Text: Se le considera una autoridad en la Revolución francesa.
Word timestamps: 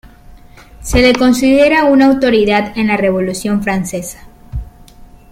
Se 0.81 0.99
le 0.99 1.13
considera 1.13 1.83
una 1.83 2.07
autoridad 2.07 2.75
en 2.75 2.87
la 2.87 2.97
Revolución 2.97 3.61
francesa. 3.61 4.25